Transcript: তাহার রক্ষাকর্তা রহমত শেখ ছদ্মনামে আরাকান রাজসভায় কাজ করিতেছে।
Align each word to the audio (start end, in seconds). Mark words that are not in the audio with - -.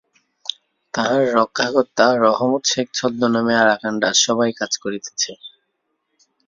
তাহার 0.93 1.23
রক্ষাকর্তা 1.37 2.05
রহমত 2.25 2.63
শেখ 2.65 2.87
ছদ্মনামে 2.93 3.53
আরাকান 3.63 3.93
রাজসভায় 4.03 4.53
কাজ 4.59 4.71
করিতেছে। 4.77 5.31